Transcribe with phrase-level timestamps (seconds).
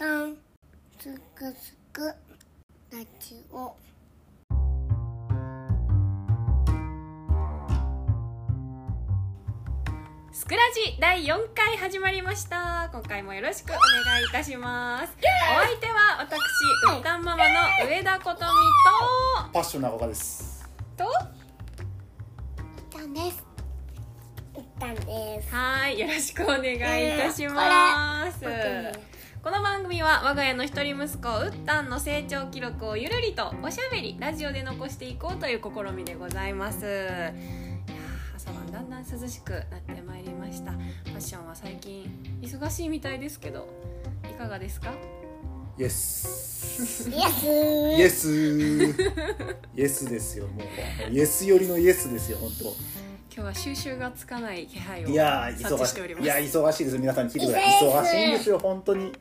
[0.00, 0.34] たん
[0.98, 2.06] すくすく
[2.90, 3.76] ラジオ。
[10.32, 12.88] スクラジ第4回始まりました。
[12.90, 13.78] 今回もよろしくお願
[14.22, 15.12] いいたします。
[15.12, 16.38] お相手は私
[16.96, 18.36] うったんママの上田こと。
[18.36, 20.66] みパッション長岡です。
[20.96, 21.04] と？
[21.04, 21.12] と
[22.98, 23.44] たんです。
[24.56, 25.54] うったんです。
[25.54, 28.46] はいよろしくお願いいたします、こ
[29.48, 37.32] の番組は我が家の一人息子うったんの成長記録をゆるりとおしゃべりラジオで残していこうという試みでございます。
[38.36, 40.72] 朝晩だんだん涼しくなってまいりました。
[40.72, 43.66] ファッションは最近忙しいみたいですけど
[44.30, 44.92] いかがですか？
[45.78, 48.28] イエスイエスイエス
[49.74, 50.62] イエスですよも
[51.08, 51.10] う。
[51.10, 52.50] イエス寄りのイエスですよ本
[53.32, 56.28] 今日は収集がつかない気配を当いやー察知しております。
[56.28, 56.98] 忙しいいや忙しいです。
[56.98, 57.88] 皆さん聞いてください。
[57.88, 59.12] 忙しいんですよ本当に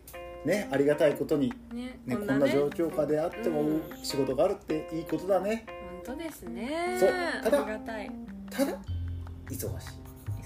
[0.45, 2.38] ねありがたいことにねねこんね。
[2.39, 3.82] な状況下であってもうん。
[4.04, 5.65] 仕事があるっていいことだね。
[6.05, 6.98] 本当ですね。
[6.99, 7.09] そう。
[7.43, 8.12] ただありがたい。
[8.49, 8.73] ただ
[9.49, 9.68] 忙しい。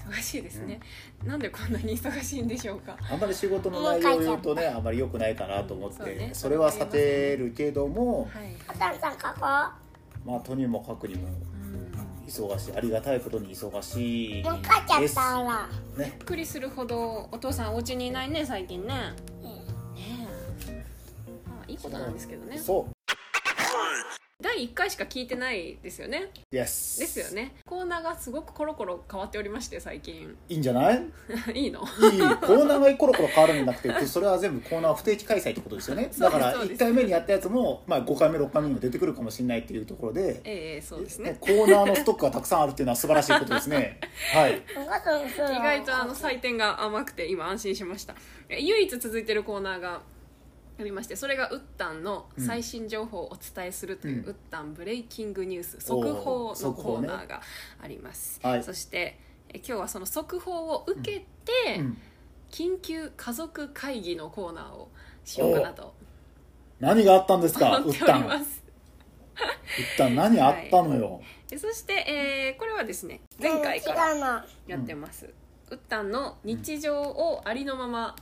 [0.06, 0.80] 忙しいですね、
[1.24, 2.94] なんでこんなに忙しいんでしょうか。
[3.10, 6.30] あんまり仕事の内容を言うとねあんまり良くないかなと思ってそうね。
[6.34, 12.26] それは避けるけどもはい、おたんさんここまあとにもかくにもうん。
[12.26, 12.76] 忙しい。
[12.76, 16.16] ありがたいことに忙しいもう帰っちゃですったらね。
[16.18, 19.14] びっくりするほどお父さんお家にいないね最近ね
[21.74, 22.56] いいことなんですけどね。
[22.58, 22.94] そう。
[24.42, 26.30] 第1回しか聞いてないですよね。
[26.52, 27.54] イエスですよね。
[27.64, 30.36] コーナーがすごくコロコロ変わっておりまして最近。
[30.48, 31.02] いいんじゃない？
[31.54, 31.80] い いいの？
[31.80, 36.10] いコーナーがコロコロ変わるんじゃなくてそれは全部コーナー不定期開催ってことですよね。
[36.18, 36.82] だからそうです。
[36.82, 41.36] 1回目にやったやつも、まあ、5回目6回目にも出てくるかもしれないっていうところで、ええそうですね。
[41.40, 43.98] コーナーのストックがたくさんあるっていうのは素晴らしいことですね。
[44.34, 44.56] はい。
[44.56, 44.62] 意
[45.62, 48.14] 外とあの採点が甘くて今安心しました。
[48.50, 50.02] え唯一続いてるコーナーが
[50.78, 54.28] ありましてそれがウッタンの最新情報をお伝えするという、うん。
[54.30, 57.40] ウッタンブレイキングニュース速報のコーナーが
[57.80, 58.64] あります、はい。
[58.64, 59.18] そして
[59.50, 61.98] え今日はその速報を受けて、うん。
[62.50, 64.88] 緊急家族会議のコーナーを
[65.24, 65.94] しようかなと。
[66.78, 68.64] 何があったんですか思っておうったんうります
[69.82, 75.32] ったん何あったのよ、でそして、えーこれはですね前回からやってます、
[75.70, 78.16] ウッタンの日常をありのまま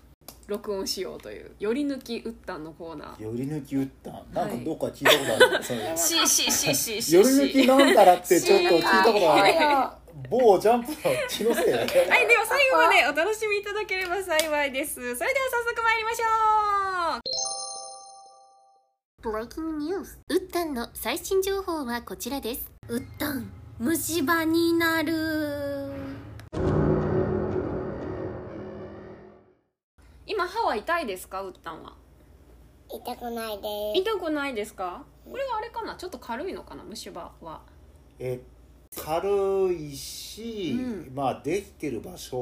[0.46, 1.52] 録音しようという。
[1.58, 3.22] より抜きウッタンのコーナー。
[3.22, 4.10] より抜きうった？
[4.10, 9.54] んなんかどっか聞いたことある、それしししししより抜きなんだらってちょっと聞いたことある。
[9.54, 9.92] よ
[10.28, 10.96] 某ジャンプの
[11.28, 11.72] 気のせい？
[11.72, 14.94] だねはい、では最後までお楽しみいただければ幸いです。
[14.94, 15.20] それでは
[15.50, 16.24] 早速参りましょ
[19.28, 19.32] う。
[19.32, 20.18] ブレイキングニュース。
[20.28, 22.70] ウッタンの最新情報はこちらです。
[22.88, 25.81] ウッタン、虫歯になる。
[30.42, 31.92] 今歯は痛いですか、ウッタンは。
[32.90, 33.62] 痛くないで
[33.94, 34.00] す。
[34.00, 35.04] 痛くないですか？
[35.30, 37.60] これはあれかな、ちょっと軽いのかな、虫歯は。
[38.18, 38.40] え
[39.00, 41.14] 軽いし、うん。
[41.14, 42.36] まあできてる場所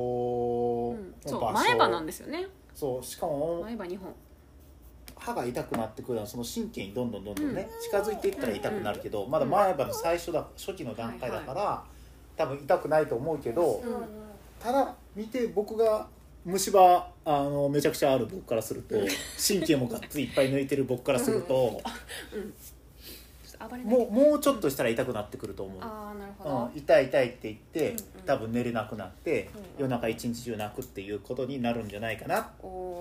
[0.93, 1.53] うん、そう、の場所。
[1.53, 2.47] 前歯なんですよね。
[2.75, 4.15] そうしかも前歯二本。
[5.19, 11.85] 歯が痛くなってくるのはその神経にどんどんどんどんね、近づいていったら痛くなるけど、まだ前歯の最初だ初期の段階だから、
[12.35, 14.05] 多分痛くないと思うけど、うん。
[14.59, 16.09] ただ見て僕が
[16.45, 18.95] 虫歯あのめちゃくちゃある僕からすると
[19.47, 25.79] 神経もがっつりいっぱい抜いてる僕からすると、ちょっと暴れないもうもうちょっとしたら痛くなってくると思う。
[25.83, 26.71] ああ、なるほど。
[26.75, 28.25] うん、痛い痛いって言って、うんうん。
[28.25, 29.83] 多分寝れなくなって、うん。
[29.83, 32.45] 夜中一日中泣くっていうことになるんじゃないかなっ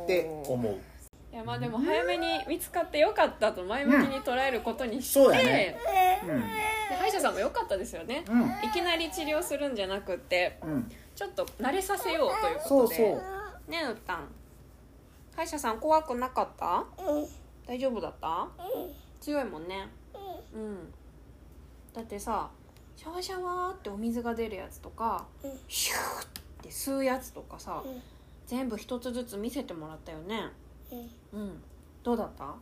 [0.06, 0.78] て思う
[1.32, 5.78] いやまあでも早めに見つかってよかったと前向きに捉えることにして、そうだね。
[6.90, 8.42] で歯医者さんもよかったですよね、うん。
[8.68, 12.96] いきなり治療するんじゃなくってうん、うん、ちょっと慣れさせようというそうことで。
[12.96, 14.28] そうねえうったん。
[15.36, 16.84] 歯医者さん怖くなかった？
[16.98, 17.28] うん。
[17.68, 18.48] 大丈夫だった？
[19.22, 19.88] 強いもんね。
[20.56, 20.92] うん。
[21.94, 22.50] だってさ
[22.98, 25.52] シャワシャワーってお水が出るやつとかうん。
[25.68, 26.28] シューっ
[26.64, 28.02] て吸うやつとかさうん。
[28.48, 30.50] 全部一つずつ見せてもらったよね
[30.92, 31.62] うんうん。
[32.04, 32.56] どうだった？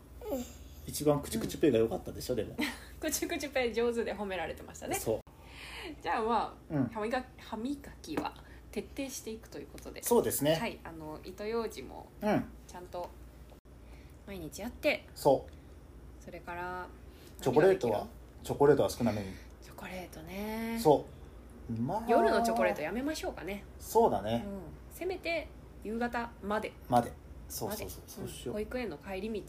[0.85, 2.55] 一番クチクチペイが良かったでしょでも、
[2.99, 4.95] くちくちペイ上手で褒められてましたね。
[4.95, 5.19] そう。
[6.01, 6.83] じゃあまうん。
[6.83, 8.33] あ歯磨き歯磨きは
[8.71, 10.03] 徹底していくということで。
[10.03, 12.45] そうですね、はいあの糸ようじもうん。
[12.67, 13.09] ちゃんと
[14.25, 15.05] 毎日やって。
[15.15, 16.23] そう。
[16.23, 16.87] それから
[17.41, 17.99] チョコレートは？
[17.99, 18.11] 何がで
[18.43, 19.25] チョコレートは少なめに。
[19.25, 20.79] きるチョコレートね。
[20.81, 21.05] そ
[21.69, 21.81] う。
[21.81, 22.03] まあ。
[22.07, 24.45] 夜のチョコレートやめましょうかね、うんそうだね、、
[24.93, 25.49] せめて
[25.83, 26.71] 夕方まで。
[26.89, 27.11] まで
[27.49, 29.41] そうそうそうそうしよう、ん保育園の帰り道。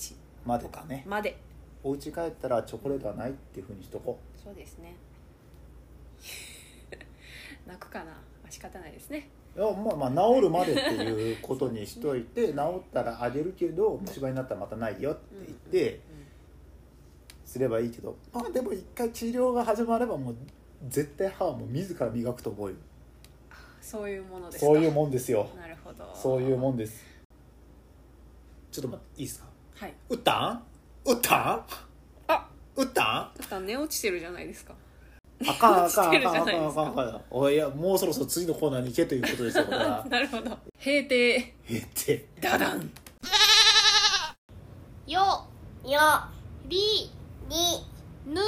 [0.44, 1.04] までかね。
[1.06, 1.38] まで。
[1.84, 4.96] お家帰ったらチョコレートはないっていうふうにしとこそうですね。
[7.66, 8.12] 泣くかな、ま
[8.48, 9.28] あ、仕方ないですね。
[9.56, 16.00] ういやまあまあ治るまでっていうことにしといて 治ったらあげるけど虫歯になったらまたないよって言って
[17.44, 18.16] すればいいけど。
[18.32, 20.36] まあでも一回治療が始まればもう
[20.88, 22.76] 絶対歯はもう自ら磨くと思うよ。
[23.80, 24.66] そういうものですか。
[24.66, 25.48] そういうもんですよ。
[25.56, 26.10] なるほど。
[26.14, 27.04] そういうもんです
[28.80, 29.46] ちょっと待っていいですか？
[29.74, 29.94] はい。
[30.08, 30.62] 打ったん？
[31.04, 31.64] 打ったん？
[32.28, 32.48] あ！
[32.76, 33.04] 打ったん？
[33.04, 34.74] だったら寝落ちてるじゃないですか。
[35.46, 36.38] あかんあかんあかんあしてるじゃか。
[36.38, 40.04] んあかんあかんおいいやもうそろそろ次のコーナーに行けということですよこれは。
[40.10, 40.42] なるほど。
[40.78, 41.34] 閉廷
[41.68, 42.90] えってダダン。
[45.06, 45.44] よ
[45.84, 45.98] よ
[46.68, 47.10] り
[47.48, 47.56] り
[48.26, 48.40] ぬぬ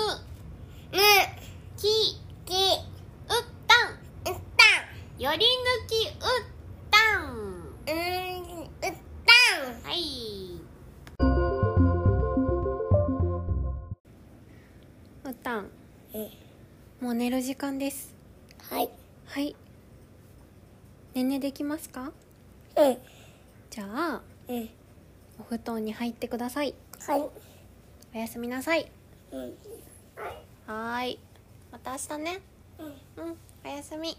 [1.77, 4.33] ききうったん。
[4.33, 6.17] うったより抜きうっ
[6.91, 7.25] たん。
[7.25, 8.30] んうんうったん
[17.11, 18.15] もう寝る時間です。
[18.71, 18.89] はい
[19.27, 19.57] はい。
[21.13, 22.13] ねんねできますか？
[22.77, 22.97] うん
[23.69, 24.69] じゃあ、うん
[25.41, 26.73] お布団に入ってください。
[27.09, 27.33] はいお
[28.17, 28.89] やすみなさい。
[29.33, 29.41] うん
[30.69, 31.19] はーい。
[31.73, 32.41] また明日ね。
[32.79, 33.37] うんうん。
[33.65, 34.17] おやすみ。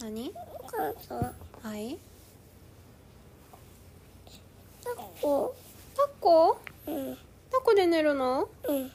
[0.00, 0.34] 何？
[0.60, 1.34] お母さん
[1.66, 1.96] はい。
[4.84, 4.90] タ
[5.22, 5.54] コ
[5.96, 6.58] タコ？
[6.86, 7.16] うん。
[7.50, 8.48] タコで寝るの？
[8.68, 8.90] うん。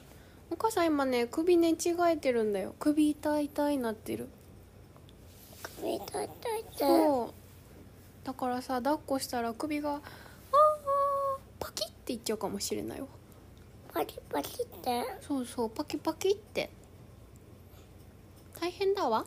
[0.50, 1.76] お母さん今ね首寝違
[2.10, 2.74] えてるんだよ。
[2.78, 4.28] 首痛い痛いなってる。
[5.80, 6.88] 首痛い痛い痛い。
[6.88, 8.26] そう。
[8.26, 10.00] だからさ抱っこしたら首があー
[11.58, 13.06] パキッていっちゃうかもしれないわ。
[13.92, 15.04] パキパキって？
[15.20, 16.70] そうそうパキパキって。
[18.60, 19.24] 大変だわ。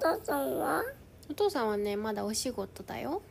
[0.00, 0.82] お父さんは？
[1.30, 3.22] お父さんはねまだお仕事だよ、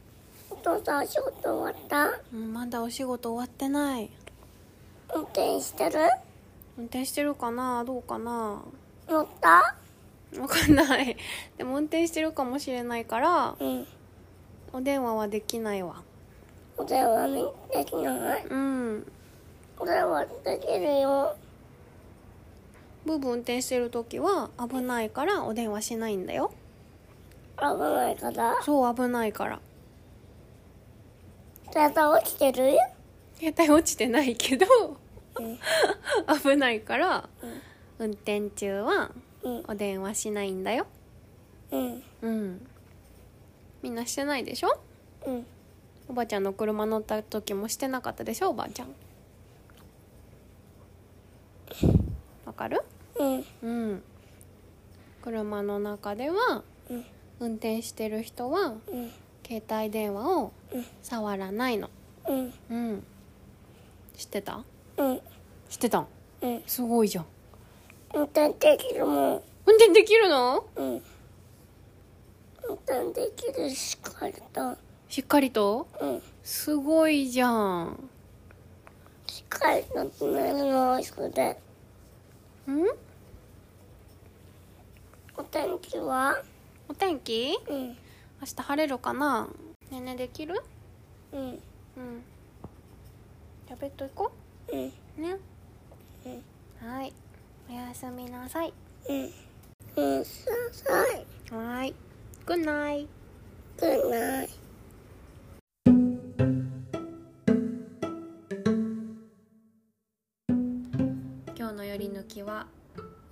[0.51, 2.11] お父さん仕事終わった？
[2.33, 4.09] うん、まだお仕事終わってない。
[5.15, 5.99] 運転してる？
[6.77, 7.83] 運転してるかな？
[7.83, 8.61] どうかな？
[9.07, 9.75] 乗った？
[10.39, 11.17] わかんない。
[11.57, 13.87] でも運転してるかもしれないからうん。
[14.73, 16.03] お電話はできないわ。
[16.77, 17.27] お電話
[17.73, 18.45] できない？
[18.45, 19.11] うん。
[19.79, 21.35] お電話できるよ。
[23.05, 26.51] ブーブー運転してる時は危ないからお電話しないんだよ。
[27.57, 28.61] 危ないから？
[28.61, 29.59] そう危ないから
[31.71, 32.77] 体落ちてる？
[33.37, 34.65] 携帯落ちてないけど
[35.39, 35.57] うん。
[36.39, 37.29] 危ないから、
[37.97, 39.11] 運転中は
[39.43, 39.63] うん。
[39.67, 40.85] お電話しないんだよ。
[41.71, 42.03] うん。
[42.21, 42.67] うん。
[43.81, 44.79] みんなしてないでしょ？
[45.25, 45.45] うん。
[46.07, 48.49] おばちゃんの車乗った時もしてなかったでしょ？
[48.49, 48.93] おばあちゃん。
[52.45, 52.83] わかる？
[53.15, 53.45] うん。
[53.63, 54.03] うん。
[55.23, 57.05] 車の中ではうん。
[57.39, 59.11] 運転してる人はうん
[59.51, 60.85] 携帯電話をうん。
[61.01, 61.89] 触らないの。
[62.25, 62.53] うん。
[62.69, 63.03] うん。
[64.15, 64.63] 知ってた？
[64.95, 65.21] うん。
[65.69, 65.99] 知ってた？
[65.99, 66.07] ん
[66.41, 66.63] うん。
[66.65, 67.25] すごいじゃん。
[68.13, 69.43] 運転できるもん。
[69.65, 70.65] 運転できるの？
[70.77, 71.03] うん。
[72.63, 74.77] 運転できるしっかりと。
[75.09, 75.85] しっかりと？
[75.99, 76.21] うん。
[76.43, 78.09] すごいじゃん。
[79.27, 81.49] しっかりと寝るのそれで
[82.69, 82.85] ん？
[85.35, 86.41] お天気は？
[86.87, 87.59] お天気？
[87.67, 87.97] うん
[88.41, 89.47] 明日晴れるかな？
[89.91, 90.59] ねんねできる？
[91.31, 91.41] うん。
[91.41, 91.59] うん。
[93.67, 94.31] じゃあベッド行こ
[94.73, 94.75] う？
[94.75, 94.79] ん。
[94.79, 94.91] う
[95.21, 95.37] ね
[96.81, 97.13] はい。
[97.69, 98.73] おやすみなさい。
[99.07, 99.31] うん。
[99.95, 100.31] うんさ
[100.71, 101.95] さいはーい。
[102.43, 103.07] グッナイ
[103.79, 104.49] グッナイ
[111.55, 112.65] 今日の寄り抜きは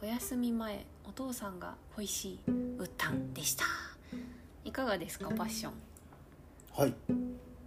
[0.03, 2.39] お休み前お父さんが恋しい
[3.33, 3.65] でした
[4.69, 5.73] いかがですかパッション。
[6.71, 6.93] はい。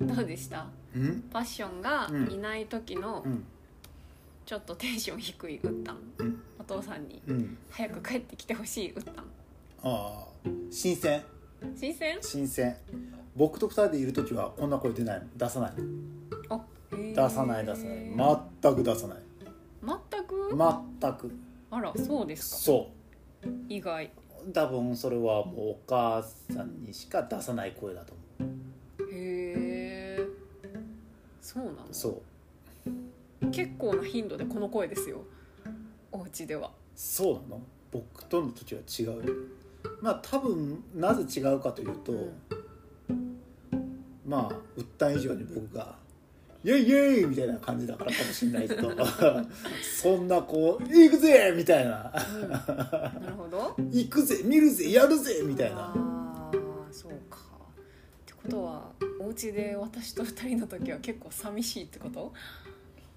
[0.01, 0.69] どうでした？
[0.95, 1.25] うん？
[1.33, 2.31] パッションがうん。
[2.31, 3.45] いない時のうん。
[4.47, 6.43] ちょっとテンション低い歌んうん。
[6.61, 7.59] お父さんにうん。
[7.71, 9.23] 早く帰ってきてほしい歌んあ
[9.83, 10.25] あ
[10.71, 11.25] 新鮮。
[11.75, 12.19] 新鮮？
[12.21, 12.77] 新鮮。
[13.35, 15.19] 僕と二人でいる時はこんな声出ない。
[15.19, 15.73] の出さない。
[16.51, 16.61] あ
[16.93, 17.15] へー。
[17.29, 18.39] 出さない出さない。
[18.63, 19.19] 全く出さない。
[19.85, 20.57] 全く？
[21.01, 21.33] 全く。
[21.73, 22.57] あらそうですか。
[22.59, 22.91] そ
[23.69, 24.05] 意外。
[24.07, 24.11] う
[24.53, 29.03] 多分それはもうお母さんにしか出さない声だと思う。
[29.13, 30.27] へえ。
[31.41, 31.77] そうなの？
[31.93, 33.51] そう。
[33.51, 35.23] 結構な頻度でこの声ですよ。
[36.11, 36.71] お家では。
[36.97, 37.63] そうなの？
[37.91, 39.27] 僕との時は違う。
[39.27, 39.33] よ
[40.01, 42.13] まあ多分なぜ違うかというと、
[44.27, 45.97] まあ売った以上に僕が
[46.65, 48.91] 「イェイイェイ!」みたいな感じだからかもしれないけど。
[49.83, 51.91] そんなこう「行くぜ!」みたいな。
[52.13, 55.93] なるほど「行くぜ見るぜやるぜ!」みたいな。
[55.95, 56.51] ああ
[56.91, 57.39] そうか。
[57.39, 58.91] ってことは
[59.21, 62.33] お家で私と二人の時は結構寂しいってこと？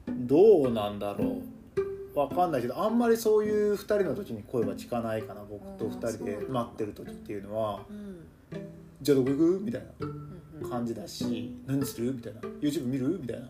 [0.10, 2.20] どうなんだろう。
[2.20, 7.86] わかんないけどあんまりそういう2人の時に声は聞かないかな僕と2人で待ってる時っていうのは。
[7.90, 8.20] うん
[9.02, 10.35] 「じゃあどこ行く?」みたいうんな
[10.70, 13.46] 感じだし「何する?」みたいな「YouTube 見る?」みたいな。
[13.46, 13.50] あ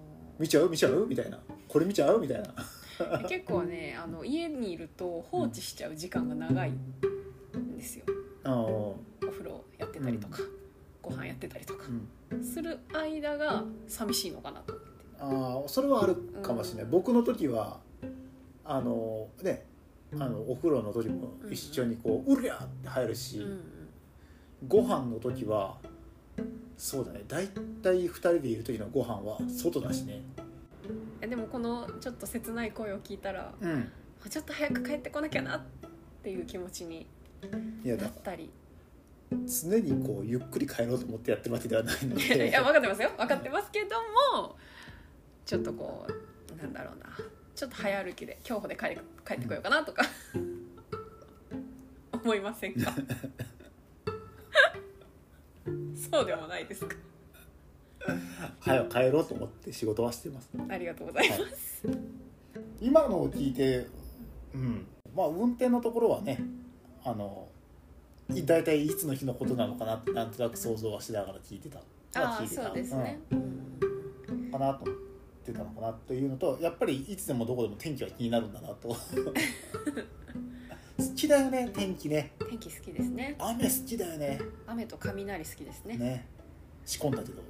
[0.38, 0.68] 「見ちゃう？
[0.68, 2.48] 見ちゃう?」みたいな「これ見ちゃう?」みたいな。
[2.98, 8.04] ー 結構ねあの家にいると放置しちゃう時間が長いんですよ。
[8.44, 10.38] あのお風呂やってたりとか、
[11.02, 11.84] ご飯やってたりとか
[12.30, 12.44] うん。
[12.44, 14.90] する間が寂しいのかなと思って。
[15.18, 16.90] あーそれはあるかもしれない、うん。
[16.90, 17.80] 僕の時は
[18.64, 19.66] あのね
[20.12, 23.60] あのお風呂の時も一緒にこう「うりゃ!」って入るし、うんうん。
[24.68, 25.78] ご飯の時は
[26.76, 27.22] そうだね。
[27.28, 30.22] 大体2人でいる時のご飯は外だしね。
[31.20, 33.90] えでもこのちょっと切ない声を聞いたらうん。
[34.28, 35.60] ちょっと早く帰ってこなきゃなっ
[36.22, 37.06] ていう気持ちに
[37.84, 38.50] いやだかなったり。
[39.30, 43.10] ら常にこうゆっくり帰ろうと思ってやってるわけではないの いでや分かってますよ。
[43.16, 43.96] 分かってますけど
[44.40, 44.56] も
[45.44, 47.06] ちょっとこうなんだろうな。
[47.54, 50.02] ちょっと早歩きで競歩で帰り帰ってこようかなとか。
[52.12, 52.94] 思いませんか？
[56.10, 56.96] そうでもないですか。
[58.60, 60.50] 早く帰ろうと思って仕事はしてます。
[60.68, 61.88] ありがとうございます、
[62.80, 63.86] 今のを聞いて
[64.54, 64.86] うん。
[65.14, 66.40] まあ運転のところはね
[67.04, 67.48] あの
[68.32, 71.78] い大体いつの日のことなのかなってなんとなく想像はしながら聞いてた。
[72.16, 74.50] ああ聞いてたそうですね、うん。
[74.50, 74.96] かなと思っ
[75.44, 78.88] てたのかなというのとやっぱりいつでもどこでも天気は気になるんだなと。
[78.88, 78.96] 好
[81.24, 82.32] きだよね天気ね。
[82.48, 83.34] 天気好きですね。
[83.38, 84.40] 雨好きだよね。
[84.66, 85.96] 雨と雷好きですね。
[85.96, 86.26] ね。
[86.84, 87.42] 仕込んだけど。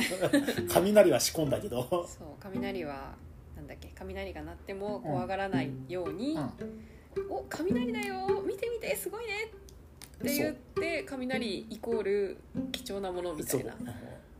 [0.72, 3.14] 雷は仕込んだけど、そう雷は
[3.56, 3.90] なんだっけ？
[3.94, 6.50] 雷が鳴っても怖がらないようにうん
[7.30, 8.42] 「お雷だよ。
[8.46, 9.32] 見て見てすごいね」
[10.20, 12.36] って言って雷イコール
[12.72, 13.74] 貴重なものみたそういな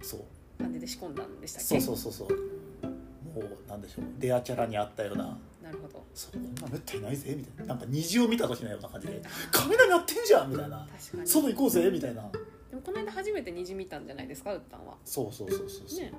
[0.02, 0.20] そう。
[0.62, 2.28] 感じで仕込んだんでしたっそけうそうそうそう。
[2.28, 4.04] もうなんでしょう。
[4.20, 5.38] レアキャラにあったような
[5.70, 6.04] なるほど。
[6.14, 7.74] そんなめったにないぜみたいな。
[7.74, 9.22] なんか虹を見た時のような感じで。
[9.52, 10.86] 雷鳴ってんじゃんみたいな。
[11.24, 12.28] 外行こうぜみたいな。
[12.70, 15.88] でもこの間初めて虹見たんじゃないですかウッタンはそうそうそうそう。
[15.88, 16.12] そう、ね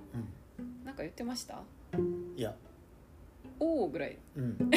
[0.86, 1.62] なんか言ってました？
[1.93, 2.55] うん、いや。
[3.60, 4.17] おおぐらい。
[4.36, 4.58] うん。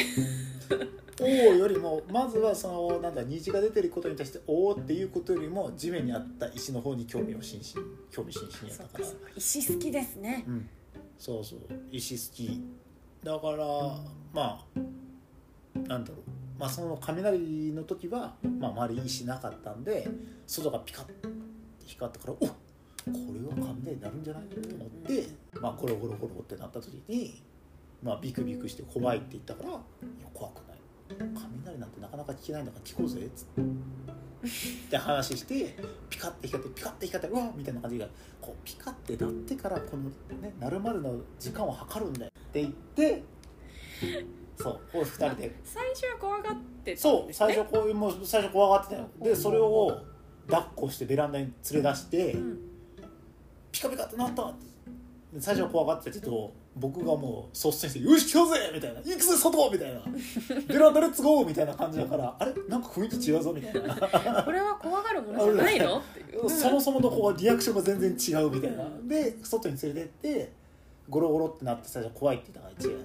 [1.20, 9.06] おおよりもまずはそのなんだ虹が出てることに対しておおっていうことよりも地面にあった石の方に興味を津々興味津々やったから。
[9.36, 10.44] 石好きですね。
[10.48, 10.68] うん、
[11.18, 11.60] そうそう。
[11.92, 12.62] 石好き
[13.24, 13.64] だから
[14.32, 16.20] まあなんだろう。
[16.58, 20.08] まあその雷の時は、まあ、周り石なかったんで
[20.46, 21.28] 外がピカッて
[21.84, 22.48] 光ったからおこ
[23.06, 24.44] れは雷になるんじゃない？
[24.44, 25.26] と思って、
[25.60, 27.42] まあ、ゴロゴロゴロってなった時に、
[28.02, 29.78] まあ、ビクビクして怖いって言ったから「いや
[30.32, 30.78] 怖くない。
[31.18, 33.62] 雷なんてなかなか聞けないんだから聞こうぜ」っつって。
[34.44, 35.76] って話して
[36.10, 38.06] ピカッて光ってピカッて光ってうわっみたいな感じが
[38.40, 40.04] こうピカッて鳴ってからこの
[40.40, 43.22] ね鳴るまでの時間を測るんだよって言って
[44.56, 45.54] そうこう2人で。
[45.64, 49.08] 最初は怖がってたそう最初こういうもう最初怖がってたよ。
[49.20, 50.02] でそれを
[50.48, 52.58] 抱っこしてベランダに連れ出してうん。
[53.72, 54.66] ピカピカってなったって。
[55.34, 60.00] で最初は怖がってたけど僕がもう率先して「よし来ようぜ!」みたいな「行くぜ外!」みたいな
[60.66, 62.52] 「ベランダレッツゴー!」みたいな感じだから あれ？
[62.68, 64.42] なんか雰囲気違うぞみたいな。
[64.44, 65.98] これは怖がるものじゃないの？
[65.98, 68.84] っていうそもそものこうリアクションが全然違うみたいな。
[69.04, 70.52] で外に連れてって
[71.08, 73.04] ゴロゴロってなって最初怖いって言ったから違う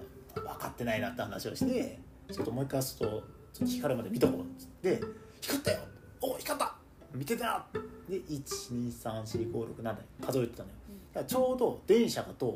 [0.56, 2.00] 分かってないなって話をして
[2.32, 3.22] ちょっともう一回外ちょっ
[3.60, 5.02] と光るまで見とこうっつって
[5.42, 5.80] 光ったよ！
[6.22, 6.76] お光った！
[7.14, 7.44] 見てた！
[7.46, 7.66] な
[8.08, 10.76] で1234567だ数えてたのよ。
[11.14, 12.50] だからちょうど電車が通っ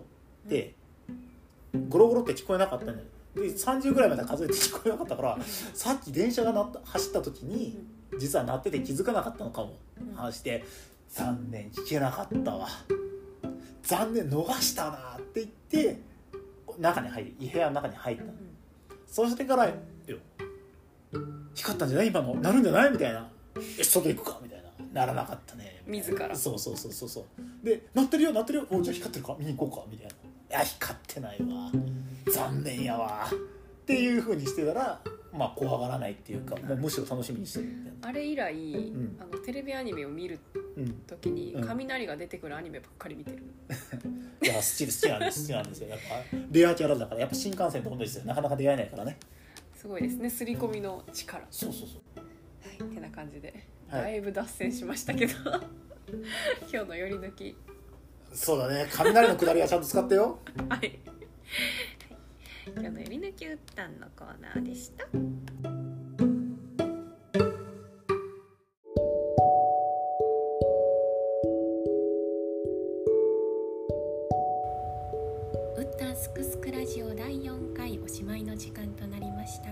[0.49, 0.75] て
[1.89, 2.99] ゴロゴロって聞こえなかったのよ
[3.35, 5.37] で30ぐらいまで数えて聞こえなかったから
[5.73, 7.83] さっき電車がなった走った時に
[8.19, 9.73] 実は鳴ってて気づかなかったのかも。
[9.99, 10.63] うん話して
[11.09, 12.67] 残念聞けなかったわ。
[13.81, 15.47] 残念逃したなって言っ
[15.93, 15.99] て
[16.79, 18.23] 中に入り部屋の中に入った。
[18.23, 18.29] の
[19.07, 19.65] そうしてから
[20.05, 20.17] 「よ
[21.55, 22.07] 光ったんじゃない？
[22.07, 22.35] 今の。
[22.35, 23.27] なるんじゃない?」みたいな
[23.79, 24.63] 「え外行くか」みたいな。
[25.01, 25.81] ならなかったね。
[25.87, 26.35] 自ら。
[26.35, 27.65] そうそうそうそうそう。
[27.65, 28.67] で「鳴ってるよ鳴ってるよ。
[28.69, 29.35] おじゃあ光ってるか？
[29.39, 30.15] 見に行こうか」みたいな「い
[30.53, 31.71] や光ってないわ。
[32.31, 35.01] 残念やわ」っていうふうにしてたら
[35.33, 38.09] まあ怖がらないっていうかもうむしろ楽しみにしてるみたいな。
[38.09, 39.17] あれ以来、ん。
[39.19, 40.39] あのテレビアニメを見る
[40.77, 40.93] うん。
[41.07, 41.67] 時にうん。
[41.67, 43.43] 雷が出てくるアニメばっかり見てる、
[44.43, 45.89] いや好きです好きなんです好きなんですよ。
[45.89, 49.17] やっぱレアキャラだからやっぱ新幹線と同じですよなかなか出会えないからね。
[49.75, 50.29] すごいですね。
[50.29, 51.45] 刷り込みの力。
[51.49, 52.19] そうそうそう。
[52.67, 53.53] はいてな感じで、
[53.89, 54.01] はい。
[54.03, 55.33] だいぶ脱線しましたけど。
[56.71, 57.55] 今日の寄り抜き
[58.33, 58.87] そうだね。
[58.91, 60.39] 雷のくだりはちゃんと使ってよ。
[60.67, 60.83] はい、は、
[62.75, 65.05] 今日の「ゆ抜きうったん」のコーナーでした
[75.77, 79.67] 「うったんすくすくラジオ」第4回おしまいの時間となりました。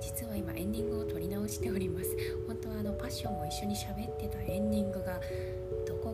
[0.00, 2.16] 実は今エンディングを撮り直しております。
[2.46, 5.20] 本当はあのパッションも一緒に喋ってたエンディングが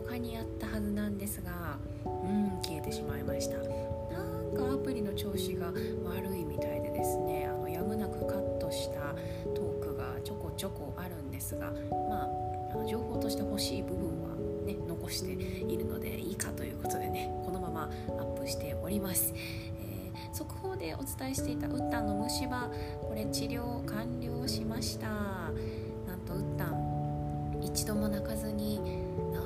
[0.09, 3.57] どこかにあったはずなんですがうん消えてしまいました。
[3.57, 5.67] なんかアプリの調子が
[6.03, 9.13] 悪いみたいでですねあのやむなくカットした
[9.53, 11.71] トークがちょこちょこあるんですが
[12.09, 14.29] まあの情報として欲しい部分は
[14.65, 19.89] ね残しているのでいいかということでねこのままアップしております、えー
[20.33, 22.69] 速報でお伝えしていたウッタンの虫歯
[23.01, 25.07] これ治療完了しました。
[25.07, 28.79] なんとウッタン一度も泣かずに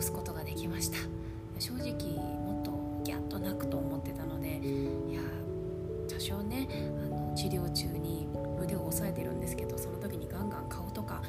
[0.04, 0.98] すことができました。
[1.60, 2.72] 正直もっと
[3.04, 4.60] ギャッと泣くと思ってたので
[5.10, 5.22] いや
[6.10, 6.68] 多少ね
[7.06, 8.28] あの治療中に
[8.62, 11.22] 腕を押さえてるんですけどその時にガンガン顔とか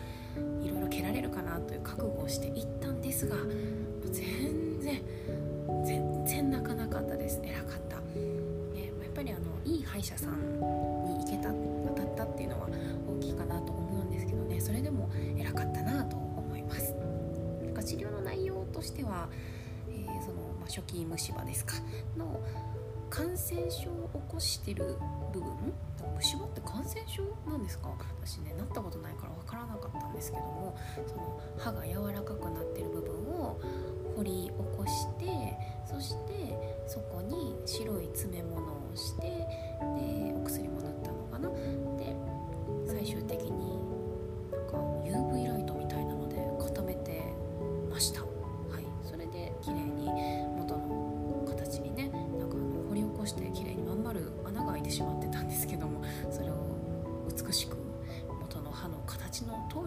[0.60, 3.36] いろいろ蹴られるかなという覚悟をしていったんですが
[4.10, 5.00] 全然
[5.84, 7.40] 全然泣かなかったです。
[7.44, 10.40] 偉かった、ね、やっぱりあのいい歯医者さん
[11.06, 11.50] に行けた
[11.94, 12.68] 当たったっていうのは
[13.08, 14.60] 大きいかなと思うんですけどね。
[14.60, 16.94] それでも偉かったなと思います。
[17.84, 18.22] 治療の
[18.84, 19.28] しては、
[19.88, 21.74] えーその、まあ、初期虫歯ですか
[22.16, 22.40] の
[23.10, 24.96] 感染症を起こしてる
[25.32, 25.50] 部分
[26.16, 27.88] 虫歯って感染症なんですか？
[28.20, 30.76] 私ねなったことないから分からなかったんですけども
[31.06, 33.60] その歯が柔らかくなってる部分を
[34.16, 41.48] 掘り起こしてそしてそこに白い詰め物をしてでお薬も塗ったのかな？
[41.98, 42.16] で
[42.86, 43.78] 最終的に
[44.52, 45.53] なんか UV ラ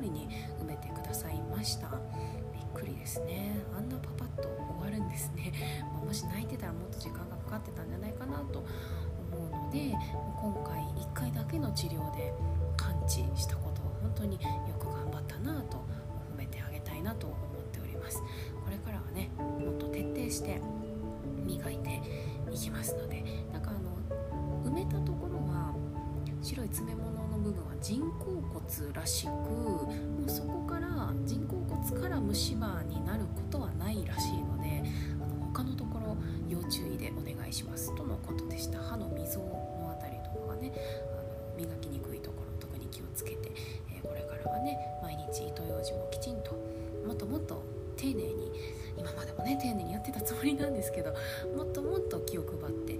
[0.07, 0.29] りに
[0.61, 1.89] 埋めてくださいました。
[2.53, 3.59] びっくりですね。
[3.77, 4.47] あんなパパッと
[4.79, 5.51] 終わるんですね、
[5.93, 8.63] まあもし泣いてたらもっと時間がかかってたんじゃないかなと
[9.33, 9.93] 思うので
[10.39, 12.33] 今回1回だけの治療で
[12.77, 14.39] 完治したことは本当によ
[14.79, 15.77] く頑張ったなと
[16.33, 17.37] 褒めてあげたいなと思っ
[17.71, 18.21] ております。
[18.63, 20.62] これからはねもっと徹底して
[21.45, 22.01] 磨いて
[22.51, 25.73] いきますのでなんかあの埋めたところは
[26.41, 26.96] 白い詰め物の
[27.47, 29.89] 部分は人工骨らしくも
[30.25, 34.83] うそこから人工骨から虫歯になることはないらしいので
[35.15, 36.17] あの他のところ
[36.49, 37.95] 要注意でお願いします。
[37.95, 38.79] とのことでした。
[38.79, 40.73] 歯の溝のあたりとかがね
[41.13, 43.51] あの磨きにくいところ特に気をつけて、
[43.95, 46.51] えーこれからはね毎日糸ようじもきちんと
[47.05, 47.63] もっともっと
[47.95, 48.51] 丁寧に
[48.97, 51.13] 今までもね丁寧にやってたつもりなんですけど
[51.55, 52.97] もっともっと気を配って、え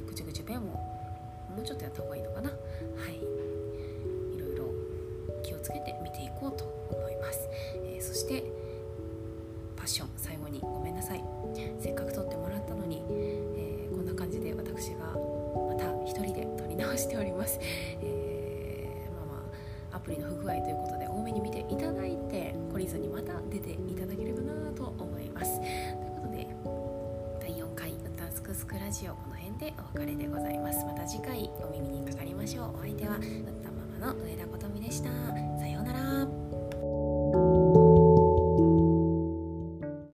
[0.00, 2.48] ー、ぐちゅぐちゅペンをもうちょっとやった方がいいのかな。
[2.48, 2.56] は
[3.10, 3.51] い。
[5.52, 7.48] 気をつけて見ていこうと思います、
[7.84, 8.42] えーそして
[9.76, 11.24] パッション最後にごめんなさい。
[11.80, 19.42] せっかく撮ってもらったのに、えーこんな感じで私がまた一人で撮り直しております、えーまあま
[19.92, 25.58] あアプリの不具合ということで多めに見ていただいて懲りずにまた出ていただければなと思います。
[25.58, 25.74] という
[26.20, 26.46] ことで
[27.40, 30.84] 第4回「うたすくすくラジオ」この辺でお別れでございます。
[30.86, 32.76] また次回お耳にかかりましょう。
[32.76, 33.22] お相手はうっ
[33.62, 35.41] たママの上田琴美でした。